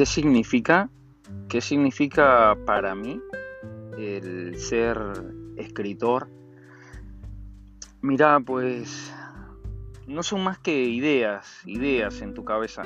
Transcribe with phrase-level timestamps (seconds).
[0.00, 0.88] ¿Qué significa?
[1.50, 3.20] ¿Qué significa para mí
[3.98, 4.96] el ser
[5.58, 6.26] escritor?
[8.00, 9.12] Mira, pues
[10.06, 12.82] no son más que ideas, ideas en tu cabeza,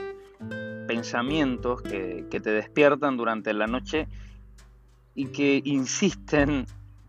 [0.89, 4.09] pensamientos que, te despiertan durante la noche
[5.15, 6.67] y que insisten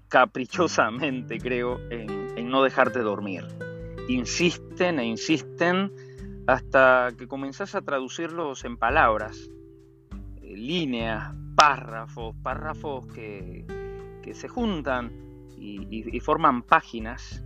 [0.08, 3.44] caprichosamente, creo, en, en no dejarte dormir.
[4.08, 5.92] Insisten e insisten
[6.46, 9.50] hasta que comenzás a traducirlos en palabras,
[10.56, 13.66] líneas, párrafos, párrafos que,
[14.34, 15.12] se juntan
[15.58, 17.44] y, forman páginas,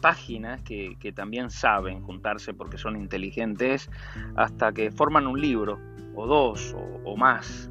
[0.00, 3.90] páginas que, también saben juntarse porque son inteligentes,
[4.36, 5.78] hasta que forman un libro,
[6.14, 7.70] o dos, o, más.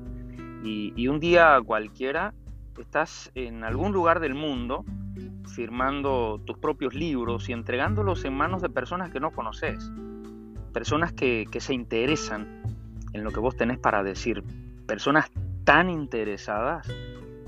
[0.63, 2.33] Y, y un día cualquiera
[2.79, 4.85] estás en algún lugar del mundo
[5.47, 9.91] firmando tus propios libros y entregándolos en manos de personas que no conoces
[10.71, 12.63] personas que, se interesan
[13.13, 14.43] en lo que vos tenés para decir,
[14.91, 15.31] personas
[15.63, 16.85] tan interesadas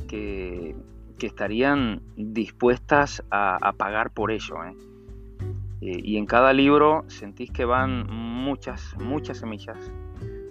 [0.08, 0.74] que,
[1.20, 4.56] estarían dispuestas a, pagar por ello.
[4.66, 4.76] ¿eh?
[5.80, 9.78] Eh, y en cada libro sentís que van muchas, muchas semillas,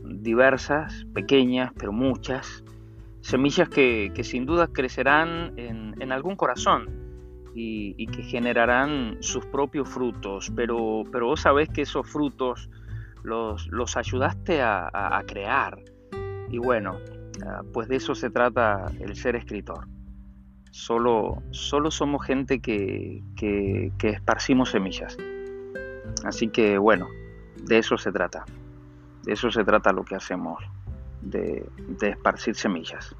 [0.02, 2.64] diversas, pequeñas, pero muchas,
[3.20, 6.88] semillas que, sin duda crecerán en, en algún corazón
[7.54, 12.70] y, que generarán sus propios frutos, pero, pero vos sabés que esos frutos
[13.22, 15.78] los, los ayudaste a, crear.
[16.52, 16.98] Y bueno,
[17.46, 19.88] ah, pues de eso se trata el ser escritor.
[20.70, 25.16] Solo, solo somos gente que, que, esparcimos semillas.
[26.24, 27.08] Así que bueno,
[27.64, 28.44] de eso se trata.
[29.24, 30.62] De eso se trata lo que hacemos,
[31.22, 31.66] de,
[31.98, 33.16] de esparcir semillas.